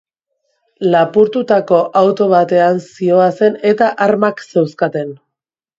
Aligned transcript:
Lapurtutako 0.95 1.83
auto 2.03 2.29
batean 2.33 2.83
zihoazen 2.89 3.61
eta 3.75 3.95
armak 4.09 4.45
zeuzkaten. 4.51 5.19